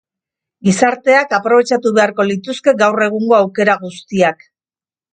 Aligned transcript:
Gizarteak 0.67 1.35
aprobetxatu 1.39 1.93
beharko 1.99 2.27
lituzke 2.31 2.77
gaur 2.83 3.07
egungo 3.11 3.39
aukera 3.45 3.81
guztiak. 3.89 4.47